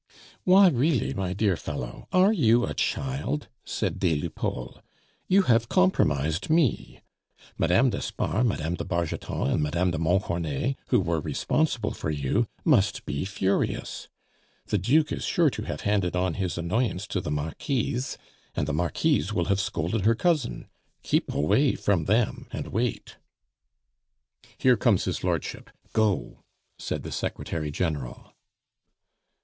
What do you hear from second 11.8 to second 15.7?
for you, must be furious. The Duke is sure to